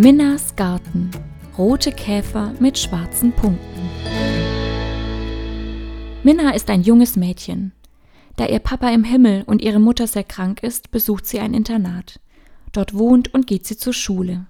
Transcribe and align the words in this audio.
Minnas 0.00 0.54
Garten. 0.54 1.10
Rote 1.58 1.90
Käfer 1.90 2.54
mit 2.60 2.78
schwarzen 2.78 3.32
Punkten. 3.32 3.90
Minna 6.22 6.54
ist 6.54 6.70
ein 6.70 6.82
junges 6.82 7.16
Mädchen. 7.16 7.72
Da 8.36 8.46
ihr 8.46 8.60
Papa 8.60 8.90
im 8.90 9.02
Himmel 9.02 9.42
und 9.44 9.60
ihre 9.60 9.80
Mutter 9.80 10.06
sehr 10.06 10.22
krank 10.22 10.62
ist, 10.62 10.92
besucht 10.92 11.26
sie 11.26 11.40
ein 11.40 11.52
Internat. 11.52 12.20
Dort 12.70 12.94
wohnt 12.94 13.34
und 13.34 13.48
geht 13.48 13.66
sie 13.66 13.76
zur 13.76 13.92
Schule. 13.92 14.46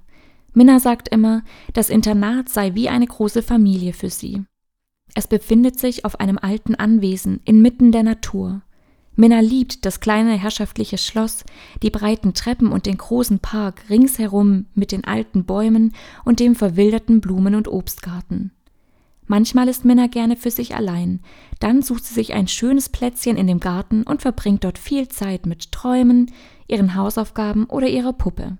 Minna 0.52 0.80
sagt 0.80 1.08
immer, 1.08 1.42
das 1.72 1.88
Internat 1.88 2.50
sei 2.50 2.74
wie 2.74 2.90
eine 2.90 3.06
große 3.06 3.40
Familie 3.40 3.94
für 3.94 4.10
sie. 4.10 4.44
Es 5.14 5.26
befindet 5.26 5.80
sich 5.80 6.04
auf 6.04 6.20
einem 6.20 6.36
alten 6.36 6.74
Anwesen 6.74 7.40
inmitten 7.46 7.90
der 7.90 8.02
Natur. 8.02 8.60
Minna 9.20 9.40
liebt 9.40 9.84
das 9.84 9.98
kleine 9.98 10.34
herrschaftliche 10.34 10.96
Schloss, 10.96 11.44
die 11.82 11.90
breiten 11.90 12.34
Treppen 12.34 12.70
und 12.70 12.86
den 12.86 12.96
großen 12.96 13.40
Park 13.40 13.82
ringsherum 13.90 14.66
mit 14.74 14.92
den 14.92 15.02
alten 15.02 15.44
Bäumen 15.44 15.92
und 16.24 16.38
dem 16.38 16.54
verwilderten 16.54 17.20
Blumen- 17.20 17.56
und 17.56 17.66
Obstgarten. 17.66 18.52
Manchmal 19.26 19.66
ist 19.66 19.84
Minna 19.84 20.06
gerne 20.06 20.36
für 20.36 20.52
sich 20.52 20.76
allein, 20.76 21.18
dann 21.58 21.82
sucht 21.82 22.04
sie 22.04 22.14
sich 22.14 22.32
ein 22.32 22.46
schönes 22.46 22.90
Plätzchen 22.90 23.36
in 23.36 23.48
dem 23.48 23.58
Garten 23.58 24.04
und 24.04 24.22
verbringt 24.22 24.62
dort 24.62 24.78
viel 24.78 25.08
Zeit 25.08 25.46
mit 25.46 25.72
Träumen, 25.72 26.30
ihren 26.68 26.94
Hausaufgaben 26.94 27.64
oder 27.64 27.88
ihrer 27.88 28.12
Puppe. 28.12 28.58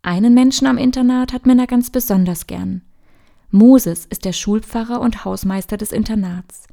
Einen 0.00 0.32
Menschen 0.32 0.66
am 0.66 0.78
Internat 0.78 1.34
hat 1.34 1.44
Minna 1.44 1.66
ganz 1.66 1.90
besonders 1.90 2.46
gern. 2.46 2.80
Moses 3.50 4.06
ist 4.06 4.24
der 4.24 4.32
Schulpfarrer 4.32 5.02
und 5.02 5.26
Hausmeister 5.26 5.76
des 5.76 5.92
Internats. 5.92 6.66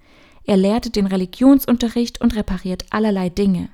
Er 0.44 0.58
lehrte 0.58 0.90
den 0.90 1.06
Religionsunterricht 1.06 2.22
und 2.22 2.36
repariert 2.36 2.86
allerlei 2.90 3.30
Dinge. 3.30 3.70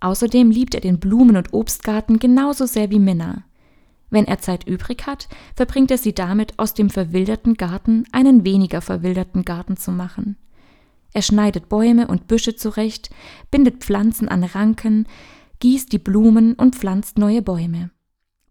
Außerdem 0.00 0.50
liebt 0.50 0.74
er 0.74 0.80
den 0.80 1.00
Blumen- 1.00 1.36
und 1.36 1.54
Obstgarten 1.54 2.18
genauso 2.18 2.66
sehr 2.66 2.90
wie 2.90 2.98
Minna. 2.98 3.44
Wenn 4.10 4.26
er 4.26 4.38
Zeit 4.38 4.66
übrig 4.66 5.06
hat, 5.06 5.28
verbringt 5.56 5.90
er 5.90 5.98
sie 5.98 6.12
damit, 6.12 6.58
aus 6.58 6.74
dem 6.74 6.90
verwilderten 6.90 7.54
Garten 7.54 8.04
einen 8.12 8.44
weniger 8.44 8.80
verwilderten 8.80 9.44
Garten 9.44 9.76
zu 9.76 9.92
machen. 9.92 10.36
Er 11.14 11.22
schneidet 11.22 11.68
Bäume 11.68 12.06
und 12.06 12.26
Büsche 12.26 12.54
zurecht, 12.54 13.10
bindet 13.50 13.82
Pflanzen 13.82 14.28
an 14.28 14.44
Ranken, 14.44 15.06
gießt 15.60 15.90
die 15.92 15.98
Blumen 15.98 16.54
und 16.54 16.76
pflanzt 16.76 17.18
neue 17.18 17.40
Bäume. 17.40 17.90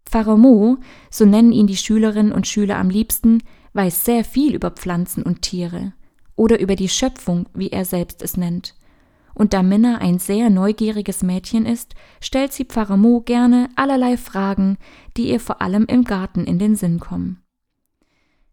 Pfarrer 0.06 0.36
Mo, 0.36 0.78
so 1.10 1.24
nennen 1.24 1.52
ihn 1.52 1.66
die 1.66 1.76
Schülerinnen 1.76 2.32
und 2.32 2.46
Schüler 2.46 2.78
am 2.78 2.90
liebsten, 2.90 3.42
weiß 3.74 4.04
sehr 4.04 4.24
viel 4.24 4.54
über 4.54 4.70
Pflanzen 4.70 5.22
und 5.22 5.42
Tiere 5.42 5.92
oder 6.36 6.60
über 6.60 6.76
die 6.76 6.88
Schöpfung, 6.88 7.46
wie 7.54 7.70
er 7.70 7.84
selbst 7.84 8.22
es 8.22 8.36
nennt. 8.36 8.74
Und 9.34 9.52
da 9.52 9.62
Minna 9.62 9.98
ein 9.98 10.18
sehr 10.18 10.48
neugieriges 10.48 11.22
Mädchen 11.22 11.66
ist, 11.66 11.94
stellt 12.20 12.52
sie 12.52 12.64
Pfarrer 12.64 12.96
Mo 12.96 13.20
gerne 13.20 13.68
allerlei 13.74 14.16
Fragen, 14.16 14.78
die 15.16 15.30
ihr 15.30 15.40
vor 15.40 15.60
allem 15.60 15.86
im 15.86 16.04
Garten 16.04 16.44
in 16.44 16.58
den 16.58 16.76
Sinn 16.76 17.00
kommen. 17.00 17.42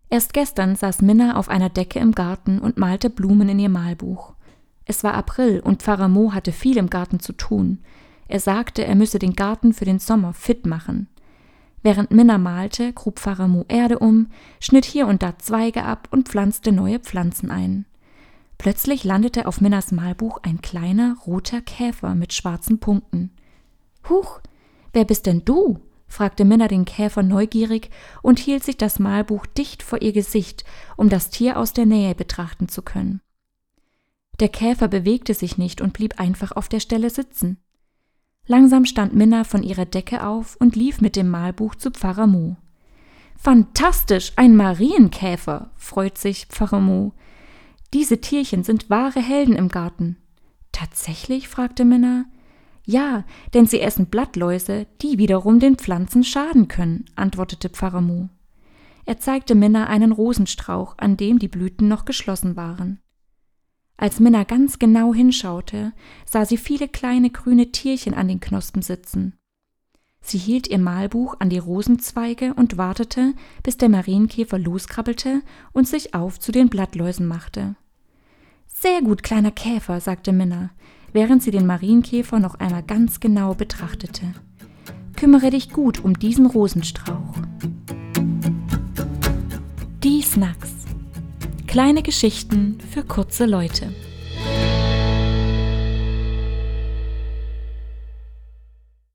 Erst 0.10 0.34
gestern 0.34 0.76
saß 0.76 1.02
Minna 1.02 1.38
auf 1.38 1.50
einer 1.50 1.70
Decke 1.70 2.00
im 2.00 2.12
Garten 2.12 2.60
und 2.60 2.78
malte 2.78 3.10
Blumen 3.10 3.48
in 3.48 3.60
ihr 3.60 3.70
Malbuch. 3.70 4.34
Es 4.86 5.04
war 5.04 5.14
April 5.14 5.62
und 5.62 5.84
Pfarrer 5.84 6.10
Mo 6.10 6.34
hatte 6.34 6.52
viel 6.52 6.78
im 6.78 6.90
Garten 6.90 7.20
zu 7.20 7.32
tun. 7.32 7.80
Er 8.28 8.40
sagte, 8.40 8.84
er 8.84 8.96
müsse 8.96 9.20
den 9.20 9.34
Garten 9.34 9.74
für 9.74 9.86
den 9.86 10.00
Sommer 10.00 10.34
fit 10.34 10.66
machen. 10.66 11.08
Während 11.84 12.12
Minna 12.12 12.38
malte, 12.38 12.94
grub 12.94 13.20
Mo 13.48 13.66
Erde 13.68 14.00
um, 14.00 14.28
schnitt 14.60 14.86
hier 14.86 15.08
und 15.08 15.24
da 15.24 15.40
Zweige 15.40 15.84
ab 15.84 16.08
und 16.12 16.30
pflanzte 16.30 16.72
neue 16.72 17.00
Pflanzen 17.00 17.50
ein. 17.50 17.86
Plötzlich 18.58 19.04
landete 19.04 19.48
auf 19.48 19.60
Minnas 19.60 19.92
Malbuch 19.92 20.38
ein 20.44 20.62
kleiner 20.62 21.18
roter 21.26 21.62
Käfer 21.62 22.14
mit 22.14 22.34
schwarzen 22.34 22.80
Punkten. 22.80 23.32
Huch, 24.08 24.40
wer 24.94 25.06
bist 25.06 25.26
denn 25.26 25.44
du? 25.44 25.80
fragte 26.08 26.46
Minna 26.46 26.68
den 26.68 26.86
Käfer 26.86 27.24
neugierig 27.24 27.90
und 28.22 28.38
hielt 28.38 28.64
sich 28.64 28.78
das 28.78 29.00
Malbuch 29.00 29.48
dicht 29.48 29.82
vor 29.82 30.02
ihr 30.02 30.12
Gesicht, 30.12 30.64
um 30.98 31.10
das 31.10 31.30
Tier 31.32 31.58
aus 31.58 31.74
der 31.74 31.88
Nähe 31.88 32.14
betrachten 32.14 32.68
zu 32.68 32.84
können. 32.84 33.22
Der 34.40 34.50
Käfer 34.50 34.88
bewegte 34.88 35.34
sich 35.34 35.58
nicht 35.58 35.82
und 35.82 35.94
blieb 35.94 36.20
einfach 36.20 36.52
auf 36.52 36.70
der 36.70 36.80
Stelle 36.80 37.10
sitzen. 37.10 37.58
Langsam 38.52 38.84
stand 38.84 39.16
Minna 39.16 39.46
von 39.46 39.64
ihrer 39.64 39.86
Decke 39.86 40.28
auf 40.28 40.58
und 40.60 40.76
lief 40.76 41.00
mit 41.00 41.16
dem 41.16 41.30
Malbuch 41.30 41.74
zu 41.76 41.90
Pfarrer 41.90 42.28
Mo. 42.28 42.58
Fantastisch, 43.38 44.34
ein 44.36 44.58
Marienkäfer, 44.58 45.72
freut 45.78 46.18
sich 46.18 46.48
Pfarrer 46.48 46.82
Mo. 46.82 47.14
Diese 47.94 48.20
Tierchen 48.20 48.64
sind 48.64 48.90
wahre 48.90 49.22
Helden 49.22 49.56
im 49.56 49.70
Garten. 49.70 50.18
Tatsächlich? 50.74 51.48
fragte 51.48 51.86
Minna. 51.86 52.26
Ja, 52.86 53.24
denn 53.54 53.68
sie 53.68 53.80
essen 53.80 54.08
Blattläuse, 54.08 54.86
die 55.02 55.18
wiederum 55.18 55.62
den 55.62 55.78
Pflanzen 55.78 56.26
schaden 56.26 56.68
können, 56.68 57.06
antwortete 57.16 57.70
Pfarrer 57.70 58.02
Mo. 58.02 58.28
Er 59.06 59.18
zeigte 59.18 59.56
Minna 59.56 59.88
einen 59.88 60.12
Rosenstrauch, 60.12 60.96
an 60.98 61.16
dem 61.16 61.40
die 61.40 61.48
Blüten 61.48 61.88
noch 61.88 62.04
geschlossen 62.04 62.58
waren. 62.58 63.00
Als 64.02 64.20
Minna 64.20 64.46
ganz 64.46 64.80
genau 64.80 65.14
hinschaute, 65.14 65.94
sah 66.26 66.44
sie 66.44 66.58
viele 66.58 66.88
kleine 66.88 67.30
grüne 67.30 67.72
Tierchen 67.72 68.16
an 68.16 68.28
den 68.28 68.40
Knospen 68.40 68.82
sitzen. 68.82 69.38
Sie 70.22 70.40
hielt 70.40 70.68
ihr 70.68 70.80
Malbuch 70.80 71.36
an 71.38 71.52
die 71.52 71.60
Rosenzweige 71.60 72.56
und 72.56 72.80
wartete, 72.80 73.36
bis 73.62 73.78
der 73.78 73.90
Marienkäfer 73.90 74.58
loskrabbelte 74.58 75.44
und 75.72 75.88
sich 75.88 76.16
auf 76.16 76.40
zu 76.40 76.52
den 76.52 76.68
Blattläusen 76.68 77.28
machte. 77.28 77.76
Sehr 78.66 79.04
gut, 79.04 79.22
kleiner 79.22 79.52
Käfer, 79.52 80.00
sagte 80.00 80.32
Minna, 80.32 80.72
während 81.14 81.44
sie 81.44 81.52
den 81.52 81.68
Marienkäfer 81.68 82.40
noch 82.40 82.56
einmal 82.56 82.82
ganz 82.82 83.20
genau 83.20 83.54
betrachtete. 83.54 84.34
Kümmere 85.16 85.52
dich 85.52 85.70
gut 85.70 86.04
um 86.04 86.18
diesen 86.18 86.48
Rosenstrauch. 86.48 87.36
Die 90.04 90.24
Snacks. 90.24 90.81
Kleine 91.72 92.04
Geschichten 92.04 92.80
für 92.92 93.02
kurze 93.02 93.46
Leute. 93.46 93.94